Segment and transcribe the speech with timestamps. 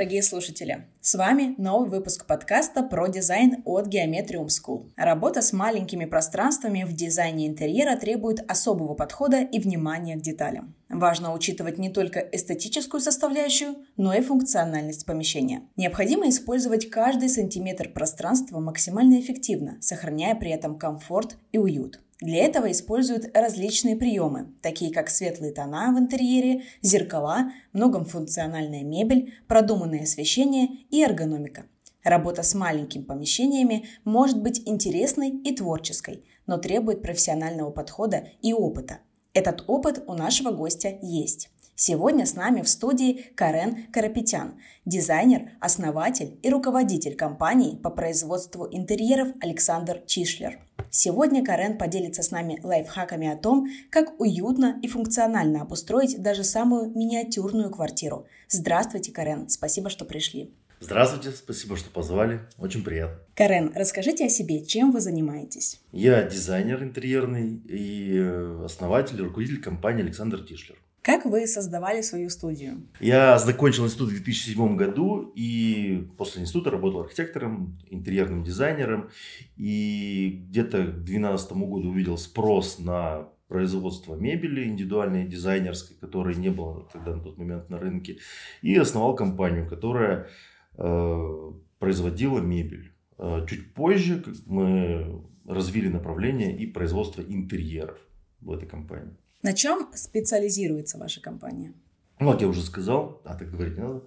[0.00, 0.86] дорогие слушатели!
[1.02, 4.86] С вами новый выпуск подкаста про дизайн от Geometrium School.
[4.96, 10.74] Работа с маленькими пространствами в дизайне интерьера требует особого подхода и внимания к деталям.
[10.88, 15.64] Важно учитывать не только эстетическую составляющую, но и функциональность помещения.
[15.76, 22.00] Необходимо использовать каждый сантиметр пространства максимально эффективно, сохраняя при этом комфорт и уют.
[22.20, 30.02] Для этого используют различные приемы, такие как светлые тона в интерьере, зеркала, многофункциональная мебель, продуманное
[30.02, 31.64] освещение и эргономика.
[32.04, 38.98] Работа с маленькими помещениями может быть интересной и творческой, но требует профессионального подхода и опыта.
[39.32, 41.48] Этот опыт у нашего гостя есть.
[41.74, 49.28] Сегодня с нами в студии Карен Карапетян, дизайнер, основатель и руководитель компании по производству интерьеров
[49.40, 50.58] Александр Чишлер.
[50.90, 56.90] Сегодня Карен поделится с нами лайфхаками о том, как уютно и функционально обустроить даже самую
[56.90, 58.26] миниатюрную квартиру.
[58.48, 60.52] Здравствуйте, Карен, спасибо, что пришли.
[60.80, 62.40] Здравствуйте, спасибо, что позвали.
[62.58, 63.18] Очень приятно.
[63.34, 65.80] Карен, расскажите о себе, чем вы занимаетесь?
[65.92, 70.78] Я дизайнер интерьерный и э, основатель руководитель компании Александр Тишлер.
[71.02, 72.82] Как вы создавали свою студию?
[73.00, 79.08] Я закончил институт в 2007 году и после института работал архитектором, интерьерным дизайнером.
[79.56, 86.86] И где-то к 2012 году увидел спрос на производство мебели индивидуальной дизайнерской, которой не было
[86.92, 88.18] тогда на тот момент на рынке.
[88.60, 90.28] И основал компанию, которая
[90.76, 92.92] э, производила мебель.
[93.16, 97.98] Э, чуть позже мы развили направление и производство интерьеров
[98.40, 99.16] в этой компании.
[99.42, 101.72] На чем специализируется ваша компания?
[102.18, 104.02] Ну, вот я уже сказал, а так говорить не надо.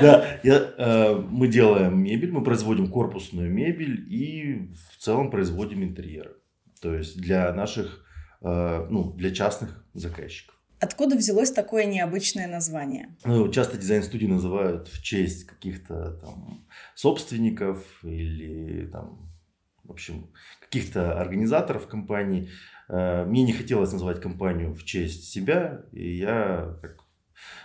[0.00, 6.36] Да, э, мы делаем мебель, мы производим корпусную мебель и в целом производим интерьеры.
[6.80, 8.04] То есть для наших,
[8.42, 10.54] э, ну, для частных заказчиков.
[10.78, 13.16] Откуда взялось такое необычное название?
[13.24, 19.26] Ну, часто дизайн-студии называют в честь каких-то там собственников или там,
[19.82, 20.30] в общем,
[20.74, 22.50] каких-то организаторов компании.
[22.88, 26.76] Э, мне не хотелось называть компанию в честь себя, и я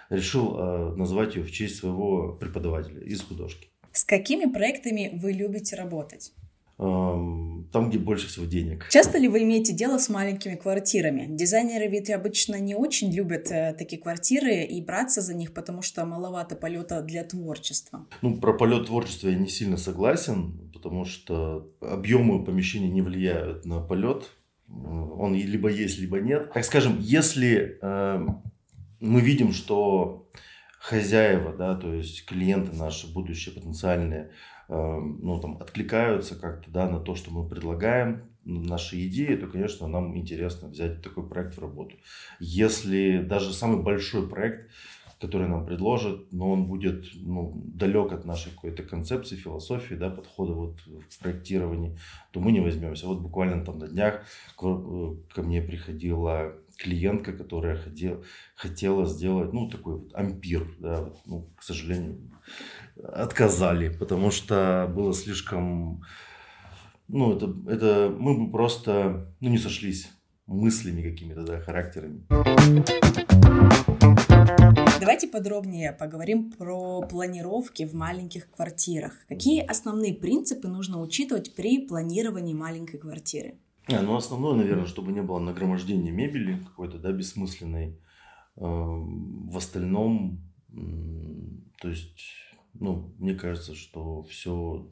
[0.10, 3.70] решил э, назвать ее в честь своего преподавателя из художки.
[3.92, 6.34] С какими проектами вы любите работать?
[6.80, 8.88] Там, где больше всего денег.
[8.90, 11.28] Часто ли вы имеете дело с маленькими квартирами?
[11.30, 16.06] Дизайнеры ведь обычно не очень любят э, такие квартиры и браться за них, потому что
[16.06, 18.08] маловато полета для творчества.
[18.22, 23.82] Ну, про полет творчества я не сильно согласен, потому что объемы помещения не влияют на
[23.82, 24.32] полет
[24.72, 26.52] он либо есть, либо нет.
[26.54, 28.28] Так скажем, если э,
[29.00, 30.30] мы видим, что
[30.80, 34.30] хозяева, да, то есть клиенты наши, будущие потенциальные, э,
[34.70, 40.18] ну, там, откликаются как-то, да, на то, что мы предлагаем, наши идеи, то, конечно, нам
[40.18, 41.96] интересно взять такой проект в работу.
[42.40, 44.70] Если даже самый большой проект
[45.20, 50.54] который нам предложат, но он будет ну, далек от нашей какой-то концепции, философии, да, подхода
[50.54, 50.80] вот
[51.10, 51.98] в проектировании,
[52.32, 53.06] то мы не возьмемся.
[53.06, 54.24] Вот буквально там на днях
[54.58, 58.24] ко, э, ко мне приходила клиентка, которая хотела,
[58.56, 62.18] хотела сделать, ну, такой вот ампир, да, ну, к сожалению,
[63.04, 66.04] отказали, потому что было слишком,
[67.08, 70.10] ну, это, это мы бы просто, ну, не сошлись
[70.48, 72.24] мыслями какими-то, да, характерами.
[75.00, 79.14] Давайте подробнее поговорим про планировки в маленьких квартирах.
[79.28, 83.56] Какие основные принципы нужно учитывать при планировании маленькой квартиры?
[83.88, 87.98] А, ну, основное, наверное, чтобы не было нагромождения мебели какой-то, да, бессмысленной.
[88.58, 90.42] Эм, в остальном,
[91.82, 92.20] то есть,
[92.74, 94.90] ну, мне кажется, что все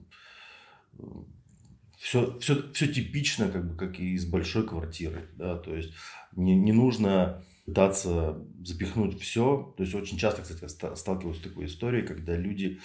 [1.98, 5.94] все, все, все типично, как бы, как и из большой квартиры, да, то есть
[6.36, 9.74] не, не нужно пытаться запихнуть все.
[9.76, 12.80] То есть очень часто, кстати, сталкиваюсь с такой историей, когда люди,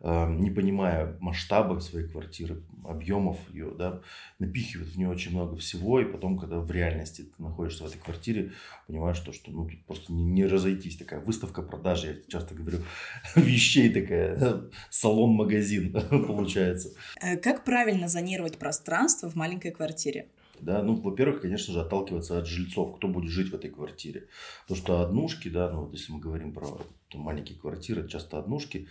[0.00, 4.00] эм, не понимая масштаба своей квартиры, объемов ее, да,
[4.38, 7.98] напихивают в нее очень много всего, и потом, когда в реальности ты находишься в этой
[7.98, 8.52] квартире,
[8.86, 10.96] понимаешь, что, что ну, тут просто не, не разойтись.
[10.96, 12.78] Такая выставка продажи, я часто говорю,
[13.34, 16.92] вещей такая, салон-магазин получается.
[17.20, 20.28] Э, как правильно зонировать пространство в маленькой квартире?
[20.60, 24.28] Да, ну, во-первых, конечно же, отталкиваться от жильцов, кто будет жить в этой квартире.
[24.62, 26.80] Потому что однушки, да, ну, вот если мы говорим про
[27.14, 28.88] маленькие квартиры, часто однушки,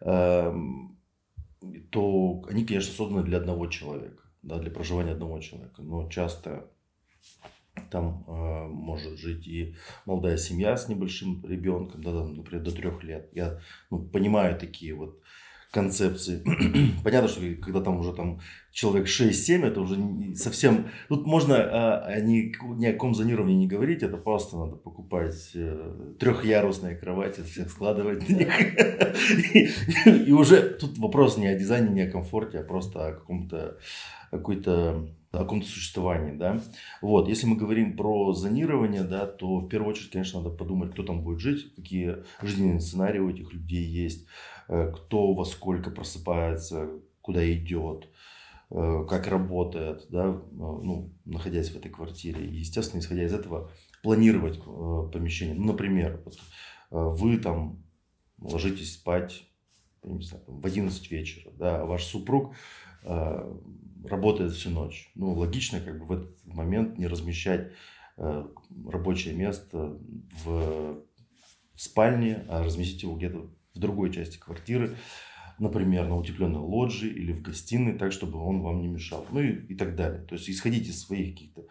[0.00, 0.54] э,
[1.90, 5.82] то они, конечно, созданы для одного человека, да, для проживания одного человека.
[5.82, 6.70] Но часто
[7.90, 9.74] там э, может жить и
[10.04, 13.28] молодая семья с небольшим ребенком, да, там, например, до трех лет.
[13.32, 13.60] Я
[13.90, 15.20] ну, понимаю такие вот
[15.70, 16.42] концепции.
[17.04, 18.40] Понятно, что когда там уже там
[18.72, 19.96] человек 6-7, это уже
[20.34, 20.88] совсем...
[21.08, 26.14] Тут можно а, ни, ни о ком зонировании не говорить, это просто надо покупать э,
[26.18, 28.52] трехъярусные кровати, всех складывать на них.
[30.28, 33.78] И уже тут вопрос не о дизайне, не о комфорте, а просто о каком-то
[34.30, 36.62] какой-то о каком-то существовании, да.
[37.02, 41.02] Вот, если мы говорим про зонирование, да, то в первую очередь, конечно, надо подумать, кто
[41.02, 44.26] там будет жить, какие жизненные сценарии у этих людей есть,
[44.66, 46.90] кто во сколько просыпается,
[47.20, 48.08] куда идет,
[48.70, 52.46] э, как работает, да, э, ну, находясь в этой квартире.
[52.46, 53.70] И, естественно, исходя из этого,
[54.02, 54.62] планировать
[55.12, 55.54] помещение.
[55.54, 56.38] Ну, например, вот,
[56.90, 57.82] вы там
[58.38, 59.42] ложитесь спать
[60.04, 62.54] не знаю, в 11 вечера, да, а ваш супруг
[63.02, 65.10] работает всю ночь.
[65.14, 67.72] Ну, логично как бы в этот момент не размещать
[68.16, 68.46] э,
[68.88, 69.98] рабочее место
[70.44, 71.02] в
[71.74, 74.96] спальне, а разместить его где-то в другой части квартиры,
[75.58, 79.26] например, на утепленной лоджии или в гостиной, так, чтобы он вам не мешал.
[79.30, 80.22] Ну и, и так далее.
[80.22, 81.66] То есть исходить из своих каких-то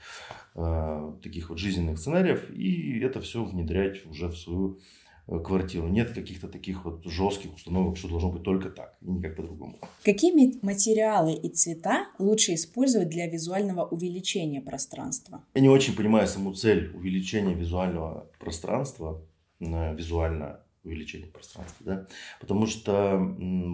[0.56, 4.80] э, таких вот жизненных сценариев и это все внедрять уже в свою
[5.28, 5.88] Э, квартиру.
[5.88, 9.80] Нет каких-то таких вот жестких установок, что должно быть только так и никак по-другому.
[10.04, 10.32] Какие
[10.64, 15.44] материалы и цвета лучше использовать для визуального увеличения пространства?
[15.56, 19.26] Я не очень понимаю саму цель увеличения визуального пространства,
[19.60, 22.08] визуально увеличение пространства, да,
[22.40, 23.18] потому что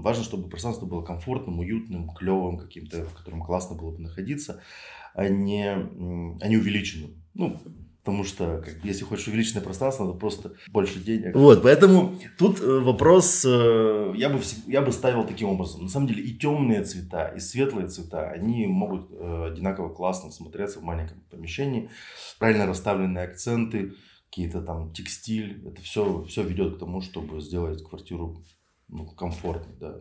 [0.03, 4.61] важно, чтобы пространство было комфортным, уютным, клевым каким-то, в котором классно было бы находиться,
[5.13, 7.15] а не, а не увеличенным.
[7.33, 7.59] Ну,
[8.03, 11.35] Потому что, как, если хочешь увеличенное пространство, надо просто больше денег.
[11.35, 15.83] Вот, поэтому тут э, вопрос, э, я бы, я бы ставил таким образом.
[15.83, 20.79] На самом деле и темные цвета, и светлые цвета, они могут э, одинаково классно смотреться
[20.79, 21.91] в маленьком помещении.
[22.39, 23.93] Правильно расставленные акценты,
[24.31, 28.41] какие-то там текстиль, это все, все ведет к тому, чтобы сделать квартиру
[28.87, 29.91] ну, комфортной, да.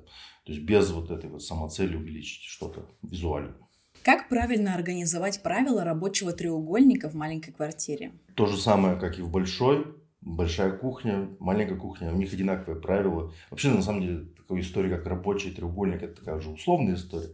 [0.44, 3.56] То есть без вот этой вот самоцели увеличить что-то визуально.
[4.04, 8.12] Как правильно организовать правила рабочего треугольника в маленькой квартире?
[8.36, 9.84] То же самое, как и в большой.
[10.20, 13.32] Большая кухня, маленькая кухня, у них одинаковые правила.
[13.50, 17.30] Вообще, на самом деле, такая история, как рабочий треугольник, это такая уже условная история.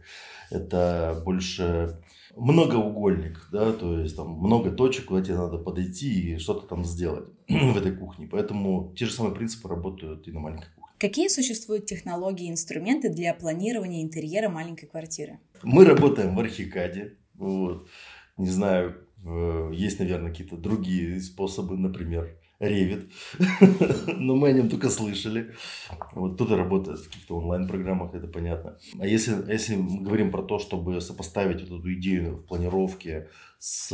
[0.49, 2.01] Это больше
[2.37, 7.25] многоугольник, да, то есть там много точек, куда тебе надо подойти и что-то там сделать
[7.49, 8.27] в этой кухне.
[8.31, 10.93] Поэтому те же самые принципы работают и на маленькой кухне.
[10.99, 15.39] Какие существуют технологии и инструменты для планирования интерьера маленькой квартиры?
[15.63, 17.17] Мы работаем в Архикаде.
[17.35, 17.87] Вот.
[18.37, 18.95] Не знаю,
[19.73, 23.11] есть, наверное, какие-то другие способы, например, Revit,
[24.17, 25.53] но мы о нем только слышали.
[26.13, 28.77] Вот кто-то работает в каких-то онлайн-программах, это понятно.
[28.99, 33.91] А если, если мы говорим про то, чтобы сопоставить вот эту идею в планировке с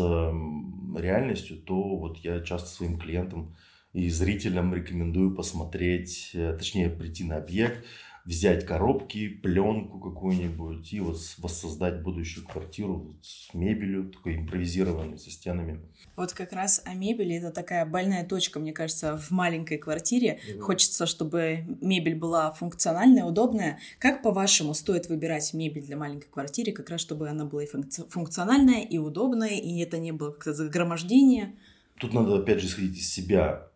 [0.96, 3.56] реальностью, то вот я часто своим клиентам
[3.94, 7.86] и зрителям рекомендую посмотреть, э, точнее прийти на объект,
[8.26, 15.82] взять коробки, пленку какую-нибудь и вот воссоздать будущую квартиру с мебелью, такой импровизированной, со стенами.
[16.16, 20.40] Вот как раз о мебели это такая больная точка, мне кажется, в маленькой квартире.
[20.40, 20.60] Mm-hmm.
[20.60, 23.80] Хочется, чтобы мебель была функциональная, удобная.
[24.00, 28.84] Как, по-вашему, стоит выбирать мебель для маленькой квартиры, как раз чтобы она была и функциональная,
[28.84, 31.56] и удобная, и это не было как-то загромождение?
[32.00, 33.68] Тут надо, опять же, исходить из себя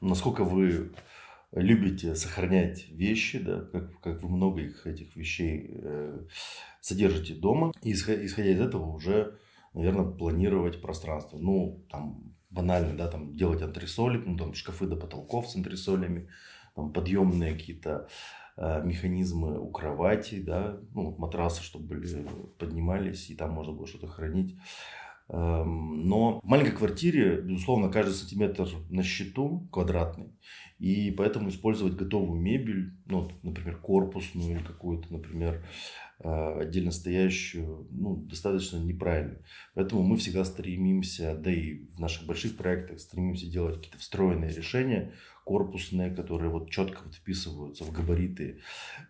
[0.00, 0.92] насколько вы
[1.54, 6.26] любите сохранять вещи, да, как, как вы много их, этих вещей э,
[6.80, 9.38] содержите дома, и исходя из этого уже,
[9.72, 11.38] наверное, планировать пространство.
[11.38, 16.28] Ну, там, банально, да, там, делать антресоли, ну, там, шкафы до потолков с антресолями,
[16.74, 18.08] там, подъемные какие-то
[18.56, 22.26] э, механизмы у кровати, да, ну, матрасы, чтобы были,
[22.58, 24.56] поднимались, и там можно было что-то хранить.
[25.28, 30.34] Эм, но в маленькой квартире, безусловно, каждый сантиметр на счету квадратный.
[30.78, 35.64] И поэтому использовать готовую мебель, ну, например, корпусную или какую-то, например,
[36.20, 39.38] э, отдельно стоящую, ну, достаточно неправильно.
[39.74, 45.14] Поэтому мы всегда стремимся, да и в наших больших проектах стремимся делать какие-то встроенные решения,
[45.44, 48.60] корпусные, которые вот четко вот вписываются в габариты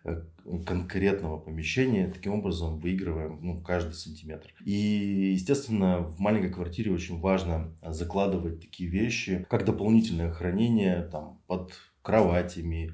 [0.03, 0.21] э,
[0.65, 2.11] конкретного помещения.
[2.11, 4.53] Таким образом выигрываем ну, каждый сантиметр.
[4.63, 11.73] И, естественно, в маленькой квартире очень важно закладывать такие вещи, как дополнительное хранение там, под
[12.01, 12.93] кроватями,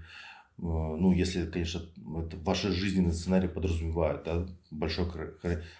[0.62, 1.82] ну, если, конечно,
[2.44, 5.10] ваши жизненные сценарии подразумевают, да, большое,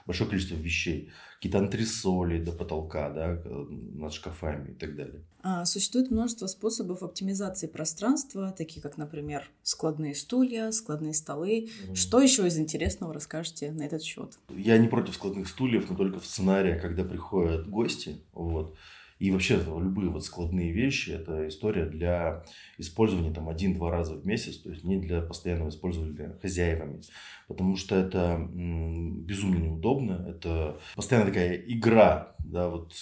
[0.08, 5.22] большое количество вещей, какие-то антресоли до потолка, да, над шкафами и так далее.
[5.44, 11.70] А, существует множество способов оптимизации пространства, такие как, например, складные стулья, складные столы.
[11.88, 11.96] Mm.
[11.96, 14.40] Что еще из интересного расскажете на этот счет?
[14.50, 18.76] Я не против складных стульев, но только в сценарии, когда приходят гости, вот,
[19.22, 22.44] И вообще любые вот складные вещи– это история для
[22.80, 27.02] использования там один-два раза в месяц, то есть не для постоянного использования хозяевами.
[27.48, 32.96] Потому что это безумно неудобно, это постоянно такая игра, да, вот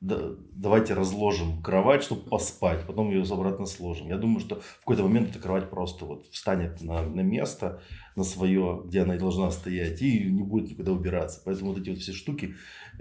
[0.00, 4.08] да, давайте разложим кровать, чтобы поспать, потом ее обратно сложим.
[4.08, 7.80] Я думаю, что в какой-то момент эта кровать просто вот встанет на, на место,
[8.14, 11.40] на свое, где она должна стоять, и не будет никуда убираться.
[11.44, 12.54] Поэтому вот эти вот все штуки,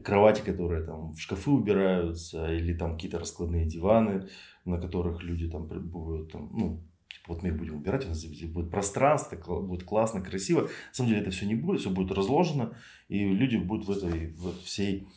[0.03, 4.29] кровати, которые там в шкафы убираются, или там какие-то раскладные диваны,
[4.63, 8.19] на которых люди там будут, там, ну, типа, вот мы их будем убирать, у нас
[8.19, 10.61] здесь будет пространство, будет классно, красиво.
[10.61, 12.77] На самом деле это все не будет, все будет разложено,
[13.09, 15.07] и люди будут в этой в всей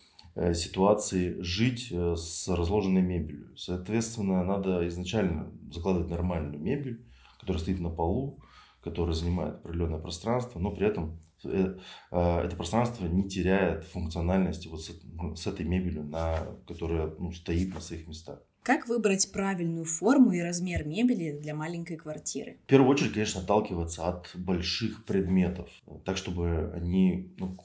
[0.55, 3.57] ситуации жить э, с разложенной мебелью.
[3.57, 7.05] Соответственно, надо изначально закладывать нормальную мебель,
[7.41, 8.41] которая стоит на полу,
[8.83, 11.77] которая занимает определенное пространство, но при этом э,
[12.11, 18.09] это пространство не теряет функциональности вот с, этой мебелью, на, которая ну, стоит на своих
[18.09, 18.41] местах.
[18.65, 22.57] Как выбрать правильную форму и размер мебели для маленькой квартиры?
[22.65, 25.69] В первую очередь, конечно, отталкиваться от больших предметов,
[26.07, 27.59] так чтобы они ну,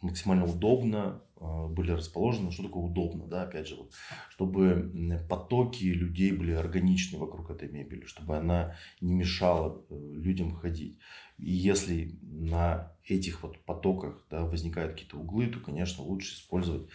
[0.00, 3.92] максимально удобно были расположены, что такое удобно, да, опять же, вот,
[4.30, 4.92] чтобы
[5.28, 10.98] потоки людей были органичны вокруг этой мебели, чтобы она не мешала э, людям ходить.
[11.38, 16.88] И если на этих вот потоках да, возникают какие-то углы, то, конечно, лучше использовать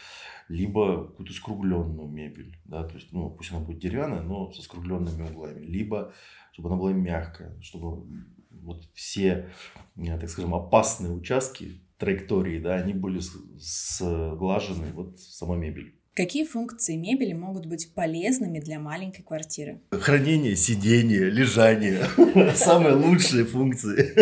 [0.49, 5.29] либо какую-то скругленную мебель, да, то есть, ну, пусть она будет деревянная, но со скругленными
[5.29, 6.13] углами, либо
[6.53, 8.05] чтобы она была мягкая, чтобы
[8.51, 9.49] вот все,
[9.95, 13.21] э, так скажем, опасные участки траектории, да, они были
[13.57, 15.95] сглажены вот сама мебель.
[16.15, 19.81] Какие функции мебели могут быть полезными для маленькой квартиры?
[19.89, 22.05] Хранение, сидение, лежание.
[22.53, 24.13] Самые лучшие функции,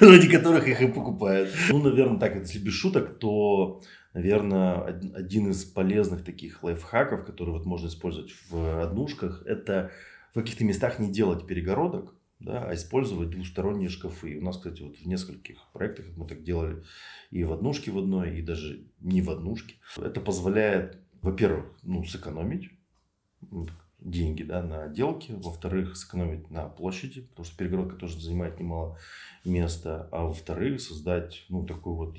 [0.00, 1.50] ради которых их и покупают.
[1.68, 3.82] Ну, наверное, так, если без шуток, то,
[4.14, 4.84] наверное,
[5.14, 9.90] один из полезных таких лайфхаков, который вот можно использовать в однушках, это
[10.30, 14.38] в каких-то местах не делать перегородок, да, а использовать двусторонние шкафы.
[14.38, 16.84] у нас, кстати, вот в нескольких проектах мы так делали
[17.30, 19.76] и в однушке в одной, и даже не в однушке.
[19.96, 22.70] Это позволяет, во-первых, ну, сэкономить
[24.00, 28.98] деньги да, на отделке, во-вторых, сэкономить на площади, потому что перегородка тоже занимает немало
[29.44, 32.16] места, а во-вторых, создать ну, такую вот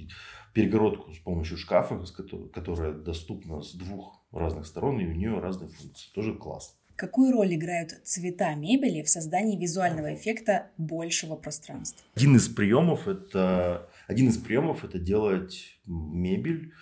[0.53, 2.03] перегородку с помощью шкафа,
[2.53, 6.11] которая доступна с двух разных сторон, и у нее разные функции.
[6.13, 6.78] Тоже классно.
[6.99, 12.05] Какую роль играют цвета мебели в создании визуального эффекта большего пространства?
[12.13, 16.73] Один из приемов это, один из приемов это делать мебель,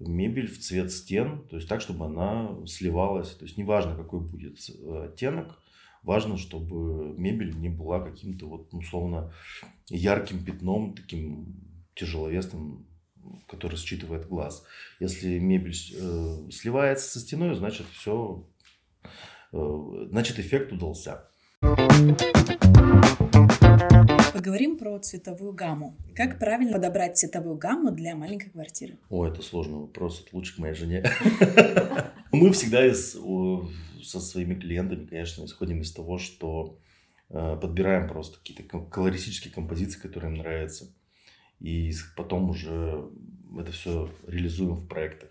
[0.00, 3.36] мебель в цвет стен, то есть так, чтобы она сливалась.
[3.36, 4.58] То есть неважно, какой будет
[5.04, 5.62] оттенок,
[6.02, 9.32] важно, чтобы мебель не была каким-то вот условно
[9.88, 11.54] ярким пятном, таким
[11.94, 12.84] тяжеловесным,
[13.46, 14.64] который считывает глаз.
[14.98, 18.44] Если мебель э, сливается со стеной, значит все
[19.04, 19.08] Э,
[19.52, 21.28] значит, эффект удался.
[24.32, 25.96] Поговорим про цветовую гамму.
[26.16, 28.98] Как правильно подобрать цветовую гамму для маленькой квартиры?
[29.08, 30.24] О, это сложный вопрос.
[30.26, 31.04] Это лучше к моей жене.
[32.32, 33.12] Мы всегда из,
[34.02, 36.78] со своими клиентами, конечно, исходим из того, что
[37.28, 40.92] э, подбираем просто какие-то колористические композиции, которые им нравятся.
[41.60, 43.08] И потом уже
[43.56, 45.30] это все реализуем в проектах.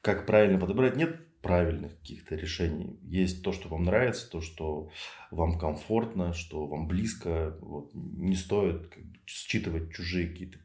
[0.00, 0.96] Как правильно подобрать?
[0.96, 2.98] Нет правильных каких-то решений.
[3.04, 4.90] Есть то, что вам нравится, то, что
[5.30, 7.56] вам комфортно, что вам близко.
[7.60, 7.92] Вот.
[7.94, 10.58] Не стоит как бы, считывать чужие какие-то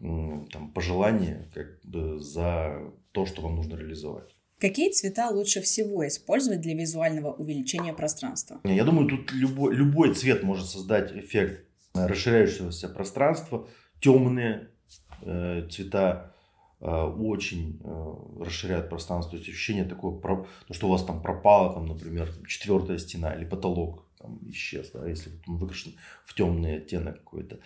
[0.00, 4.34] там, пожелания как бы, за то, что вам нужно реализовать.
[4.58, 8.60] Какие цвета лучше всего использовать для визуального увеличения пространства?
[8.64, 13.68] Я думаю, тут любой, любой цвет может создать эффект расширяющегося пространства.
[14.00, 14.70] Темные
[15.22, 16.34] э, цвета
[16.88, 19.32] очень э, расширяет пространство.
[19.32, 23.44] То есть ощущение такое, то, что у вас там пропала, там, например, четвертая стена или
[23.44, 25.94] потолок там исчез, да, если он выкрашен
[26.24, 27.58] в темный оттенок какой-то.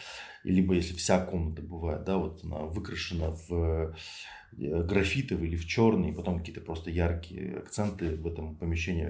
[0.45, 6.11] Либо если вся комната бывает, да, вот она выкрашена в э, графитовый или в черный,
[6.11, 9.09] и потом какие-то просто яркие акценты в этом помещении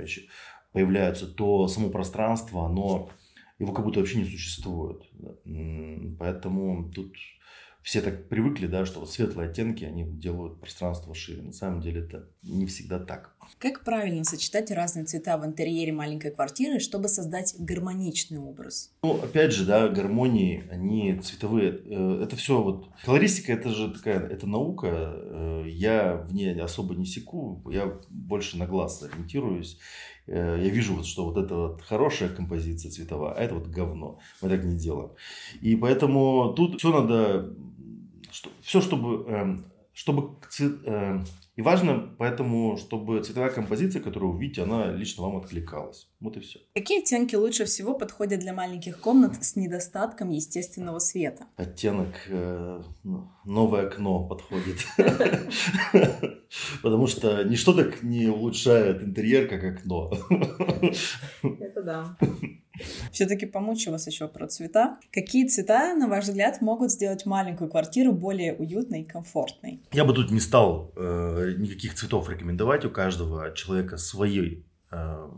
[0.72, 3.10] появляются, то само пространство, оно
[3.58, 5.02] его как будто вообще не существует.
[6.18, 7.14] Поэтому тут
[7.84, 11.42] все так привыкли, да, что вот светлые оттенки, они делают пространство шире.
[11.42, 13.36] На самом деле это не всегда так.
[13.58, 18.90] Как правильно сочетать разные цвета в интерьере маленькой квартиры, чтобы создать гармоничный образ?
[19.02, 21.78] Ну, опять же, да, гармонии, они цветовые.
[21.84, 22.88] Э, это все вот...
[23.04, 24.88] Колористика, это же такая, это наука.
[24.88, 29.78] Э, я в ней особо не секу, я больше на глаз ориентируюсь.
[30.26, 34.20] Э, я вижу, вот, что вот это вот хорошая композиция цветовая, а это вот говно.
[34.40, 35.10] Мы так не делаем.
[35.60, 37.54] И поэтому тут все надо
[38.34, 39.58] что, все, чтобы э,
[39.92, 40.34] чтобы
[41.56, 46.08] и важно поэтому, чтобы цветовая композиция, которую вы видите, она лично вам откликалась.
[46.20, 46.58] Вот и все.
[46.74, 51.46] Какие оттенки лучше всего подходят для маленьких комнат с недостатком естественного света?
[51.56, 52.82] Оттенок э,
[53.44, 54.78] новое окно подходит.
[56.82, 60.12] Потому что ничто так не улучшает интерьер, как окно.
[61.42, 62.16] Это да.
[63.12, 64.98] Все-таки помучу вас еще про цвета.
[65.12, 69.80] Какие цвета, на ваш взгляд, могут сделать маленькую квартиру более уютной и комфортной?
[69.92, 72.84] Я бы тут не стал э, никаких цветов рекомендовать.
[72.84, 75.28] У каждого человека свои э,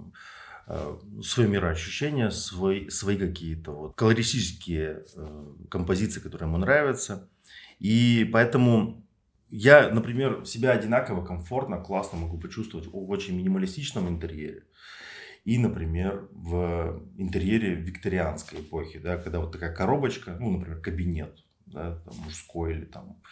[0.69, 7.29] э, свое мироощущение, свои, свои какие-то вот колористические э, композиции, которые ему нравятся.
[7.79, 9.07] И поэтому
[9.49, 14.65] я, например, себя одинаково комфортно, классно могу почувствовать в очень минималистичном интерьере
[15.47, 22.01] и, например, в интерьере викторианской эпохи, да, когда вот такая коробочка, ну, например, кабинет, да,
[22.05, 23.23] там, мужской или там,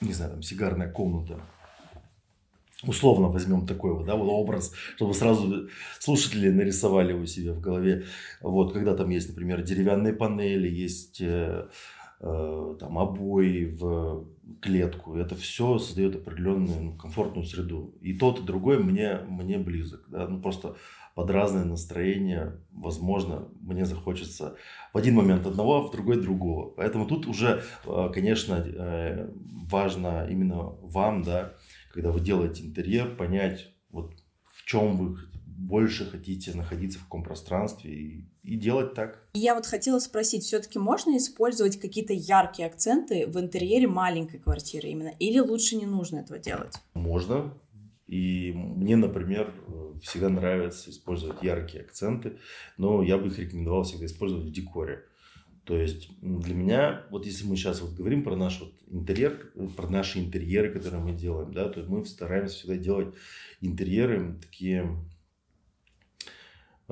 [0.00, 1.40] не знаю, там, сигарная комната,
[2.84, 8.04] условно возьмем такой вот, да, вот образ, чтобы сразу слушатели нарисовали у себя в голове.
[8.40, 11.68] Вот, когда там есть, например, деревянные панели, есть э,
[12.20, 14.26] э, там обои в
[14.60, 15.16] клетку.
[15.16, 17.94] Это все создает определенную ну, комфортную среду.
[18.00, 20.04] И тот, и другой мне, мне близок.
[20.08, 20.26] Да?
[20.26, 20.76] Ну, просто
[21.14, 24.56] под разное настроение, возможно, мне захочется
[24.92, 26.70] в один момент одного, а в другой другого.
[26.70, 29.30] Поэтому тут уже, э, конечно, э,
[29.70, 31.54] важно именно вам, да,
[31.92, 34.12] когда вы делаете интерьер, понять, вот
[34.44, 35.16] в чем вы
[35.60, 39.22] больше хотите находиться в каком пространстве и, и делать так.
[39.34, 45.12] Я вот хотела спросить, все-таки можно использовать какие-то яркие акценты в интерьере маленькой квартиры именно,
[45.18, 46.74] или лучше не нужно этого делать?
[46.94, 47.52] Можно.
[48.10, 49.54] И мне, например,
[50.02, 52.38] всегда нравится использовать яркие акценты,
[52.76, 55.04] но я бы их рекомендовал всегда использовать в декоре.
[55.64, 59.88] То есть для меня, вот если мы сейчас вот говорим про наш вот интерьер, про
[59.88, 63.14] наши интерьеры, которые мы делаем, да, то мы стараемся всегда делать
[63.60, 64.96] интерьеры такие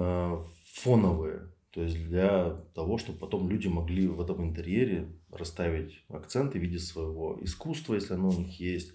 [0.00, 0.40] Э,
[0.74, 1.48] фоновые.
[1.72, 6.78] То есть для того, чтобы потом люди могли в этом интерьере расставить акценты в виде
[6.78, 8.94] своего искусства, если оно у них есть, э,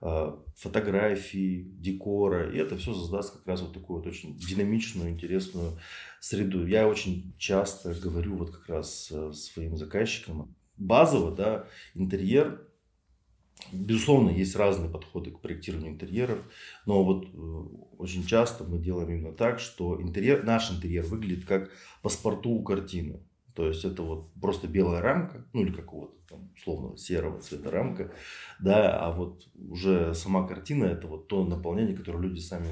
[0.00, 2.52] фотографий, декора.
[2.52, 5.78] И это все создаст как раз вот такую вот очень динамичную, интересную
[6.20, 6.66] среду.
[6.66, 12.68] Я очень часто говорю вот как раз э, своим заказчикам, базово, да, интерьер
[13.72, 16.38] Безусловно, есть разные подходы к проектированию интерьеров,
[16.86, 17.38] но вот э,
[17.98, 23.20] очень часто мы делаем именно так, что интерьер, наш интерьер выглядит как паспорту у картины.
[23.58, 28.14] То есть это вот просто белая рамка, ну или какого-то там условного серого цвета рамка,
[28.60, 32.68] да, а вот уже сама картина это вот то наполнение, которое люди сами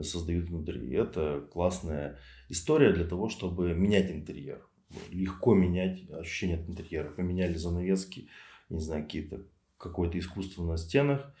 [0.00, 0.90] создают внутри.
[0.94, 4.66] Это классная история для того, чтобы менять интерьер.
[5.10, 7.10] Легко менять ощущение от интерьера.
[7.10, 8.30] Поменяли занавески,
[8.70, 9.42] не знаю, какие-то
[9.76, 11.34] какое-то искусство на стенах,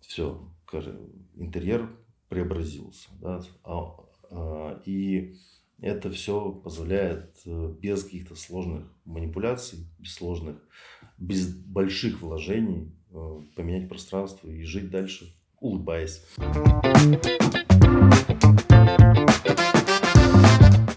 [0.00, 0.50] все,
[1.36, 1.88] интерьер
[2.28, 3.10] преобразился.
[3.20, 3.44] Да?
[3.62, 3.94] А,
[4.32, 5.36] а, и
[5.80, 10.56] это все позволяет э, без каких-то сложных манипуляций, без сложных,
[11.18, 16.22] без больших вложений э, поменять пространство и жить дальше, улыбаясь.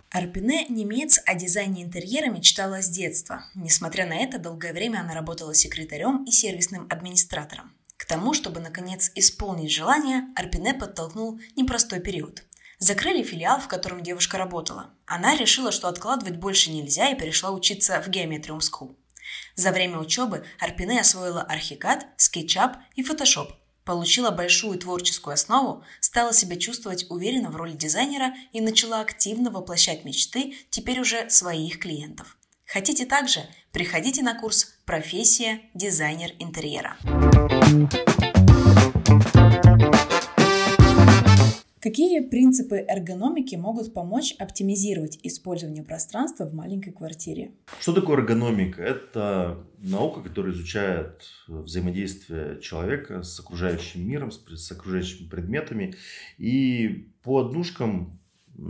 [0.09, 3.43] Арпине немец о дизайне интерьера мечтала с детства.
[3.55, 7.71] Несмотря на это, долгое время она работала секретарем и сервисным администратором.
[7.97, 12.43] К тому, чтобы наконец исполнить желание, Арпине подтолкнул непростой период.
[12.81, 14.89] Закрыли филиал, в котором девушка работала.
[15.05, 18.95] Она решила, что откладывать больше нельзя и перешла учиться в Geometrium School.
[19.53, 23.51] За время учебы Арпине освоила архикад, скетчап и фотошоп,
[23.85, 30.03] получила большую творческую основу, стала себя чувствовать уверенно в роли дизайнера и начала активно воплощать
[30.03, 32.35] мечты теперь уже своих клиентов.
[32.65, 33.41] Хотите также?
[33.71, 36.97] Приходите на курс «Профессия дизайнер интерьера».
[41.81, 47.53] Какие принципы эргономики могут помочь оптимизировать использование пространства в маленькой квартире?
[47.79, 48.83] Что такое эргономика?
[48.83, 55.95] Это наука, которая изучает взаимодействие человека с окружающим миром, с окружающими предметами.
[56.37, 58.19] И по однушкам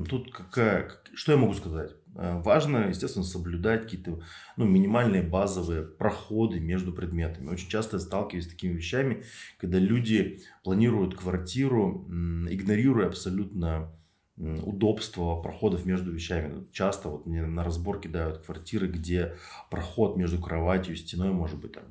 [0.07, 1.91] тут какая, что я могу сказать?
[2.15, 4.21] Э, важно, естественно, соблюдать какие-то
[4.57, 7.49] ну, минимальные базовые проходы между предметами.
[7.49, 9.23] Очень часто я сталкиваюсь с такими вещами,
[9.57, 12.05] когда люди планируют квартиру,
[12.49, 13.91] игнорируя абсолютно
[14.37, 16.65] удобство проходов между вещами.
[16.71, 19.35] Часто вот мне на разбор кидают квартиры, где
[19.69, 21.83] проход между кроватью и стеной может быть там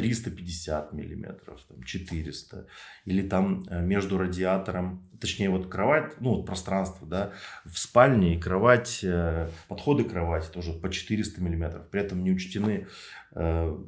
[0.00, 2.66] 350 миллиметров, там, 400,
[3.04, 7.32] или там э, между радиатором, точнее вот кровать, ну вот пространство, да,
[7.66, 12.86] в спальне и кровать, э, подходы кровати тоже по 400 миллиметров, при этом не учтены
[13.32, 13.78] э,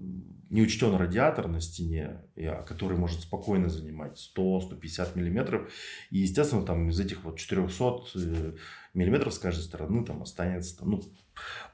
[0.50, 2.20] не учтен радиатор на стене,
[2.66, 5.72] который может спокойно занимать 100-150 миллиметров.
[6.10, 8.54] И, естественно, там из этих вот 400
[8.92, 11.02] миллиметров с каждой стороны там останется там, ну,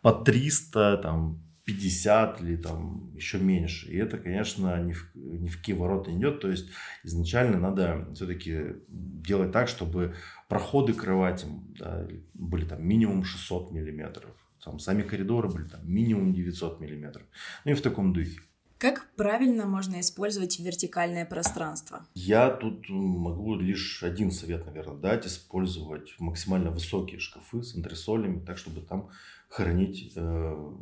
[0.01, 3.90] по 300, там, 50 или там еще меньше.
[3.90, 6.40] И это, конечно, ни в, ни в какие ворота не идет.
[6.40, 6.70] То есть
[7.04, 10.14] изначально надо все-таки делать так, чтобы
[10.48, 11.46] проходы кровати
[11.78, 14.31] да, были там минимум 600 миллиметров.
[14.64, 17.26] Там сами коридоры были там минимум 900 миллиметров.
[17.66, 18.40] Ну и в таком духе.
[18.78, 22.07] Как правильно можно использовать вертикальное пространство?
[22.14, 25.26] Я тут могу лишь один совет, наверное, дать.
[25.26, 29.11] Использовать максимально высокие шкафы с антресолями, так, чтобы там
[29.50, 30.72] хранить э,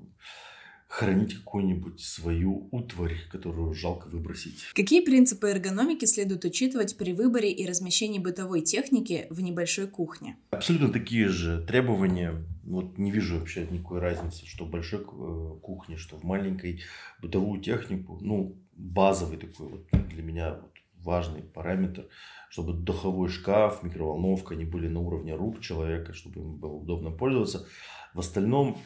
[0.88, 4.62] хранить какую-нибудь свою утварь, которую жалко выбросить.
[4.74, 10.36] Какие принципы эргономики следует учитывать при выборе и размещении бытовой техники в небольшой кухне?
[10.50, 12.44] Абсолютно такие же требования.
[12.64, 16.82] Вот не вижу вообще никакой разницы, что в большой э, кухне, что в маленькой
[17.20, 18.18] бытовую технику.
[18.20, 20.72] Ну, базовый такой вот для меня вот
[21.02, 22.08] важный параметр,
[22.50, 27.66] чтобы духовой шкаф, микроволновка, они были на уровне рук человека, чтобы им было удобно пользоваться.
[28.14, 28.78] В остальном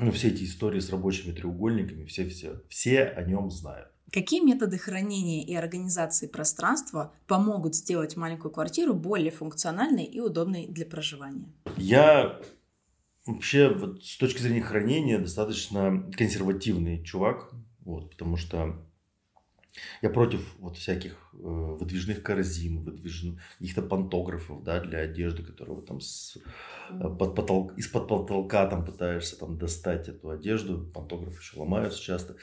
[0.00, 3.88] ну, все эти истории с рабочими треугольниками, все, все, все о нем знают.
[4.12, 10.84] Какие методы хранения и организации пространства помогут сделать маленькую квартиру более функциональной и удобной для
[10.84, 11.52] проживания?
[11.76, 12.40] Я
[13.24, 18.84] вообще вот, с точки зрения хранения достаточно консервативный чувак, вот, потому что
[20.02, 26.00] я против вот всяких э, выдвижных корзин, выдвижных каких-то пантографов, да, для одежды, которые там
[26.00, 26.36] с,
[26.90, 30.90] э, под потолк, из-под потолка там пытаешься там достать эту одежду.
[30.92, 32.36] Пантографы еще ломаются часто.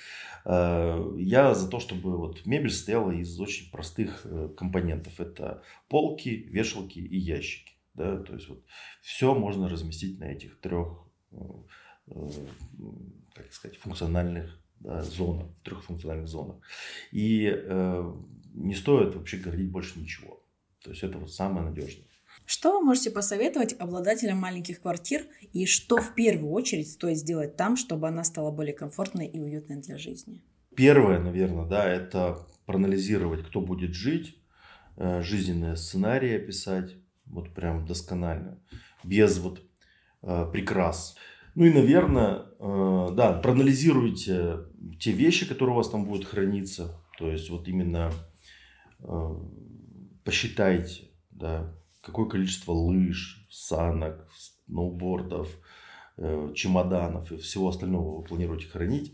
[0.45, 5.19] Э, я за то, чтобы вот мебель стояла из очень простых э, компонентов.
[5.19, 7.73] Это полки, вешалки и ящики.
[7.93, 8.63] Да, то есть вот
[9.01, 11.37] все можно разместить на этих трех, э,
[12.07, 12.29] э,
[13.33, 16.57] так сказать, функциональных зона, в трех функциональных зонах.
[17.11, 18.13] И э,
[18.53, 20.43] не стоит вообще городить больше ничего.
[20.83, 22.07] То есть это вот самое надежное.
[22.45, 27.75] Что вы можете посоветовать обладателям маленьких квартир и что в первую очередь стоит сделать там,
[27.75, 30.41] чтобы она стала более комфортной и уютной для жизни?
[30.75, 34.37] Первое, наверное, да, это проанализировать, кто будет жить,
[34.95, 38.59] э, жизненные сценарии описать, вот прям досконально,
[39.03, 39.61] без вот
[40.21, 41.15] э, прикрас.
[41.57, 44.59] Ну и, наверное, э, да, проанализируйте
[44.99, 47.01] те вещи, которые у вас там будут храниться.
[47.17, 48.11] То есть вот именно
[48.99, 49.35] э,
[50.23, 54.29] посчитайте, да, какое количество лыж, санок,
[54.67, 55.49] сноубордов,
[56.17, 59.13] э, чемоданов и всего остального вы планируете хранить.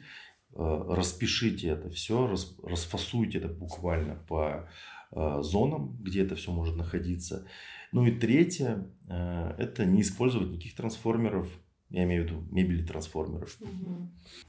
[0.54, 4.70] Распишите это все, расфасуйте это буквально по
[5.12, 7.48] зонам, где это все может находиться.
[7.92, 11.50] Ну и третье, это не использовать никаких трансформеров
[11.94, 13.56] я имею в виду мебели трансформеров.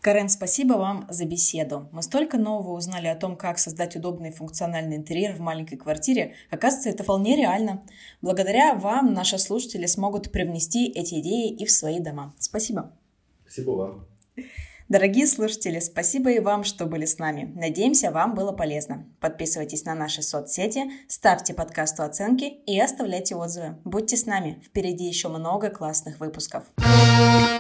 [0.01, 1.91] Карен, спасибо вам за беседу.
[1.93, 6.35] Мы столько нового узнали о том, как создать удобный функциональный интерьер в маленькой квартире.
[6.51, 7.83] Оказывается, это вполне реально.
[8.23, 12.35] Благодаря вам наши слушатели смогут привнести эти идеи и в свои дома.
[12.39, 12.93] Спасибо.
[13.45, 14.07] Спасибо вам.
[14.95, 17.53] Дорогие слушатели, спасибо и вам, что были с нами.
[17.57, 19.09] Надеемся, вам было полезно.
[19.19, 23.77] Подписывайтесь на наши соцсети, ставьте подкасту оценки и оставляйте отзывы.
[23.85, 26.63] Будьте с нами, впереди еще много классных выпусков.
[26.79, 27.54] Thank you